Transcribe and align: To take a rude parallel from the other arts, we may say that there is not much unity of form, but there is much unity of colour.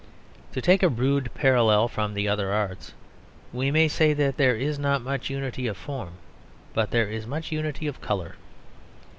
To 0.53 0.63
take 0.63 0.81
a 0.81 0.89
rude 0.89 1.29
parallel 1.35 1.87
from 1.87 2.15
the 2.15 2.27
other 2.27 2.51
arts, 2.51 2.95
we 3.53 3.69
may 3.69 3.87
say 3.87 4.13
that 4.13 4.37
there 4.37 4.55
is 4.55 4.79
not 4.79 5.03
much 5.03 5.29
unity 5.29 5.67
of 5.67 5.77
form, 5.77 6.13
but 6.73 6.89
there 6.89 7.07
is 7.07 7.27
much 7.27 7.51
unity 7.51 7.85
of 7.85 8.01
colour. 8.01 8.33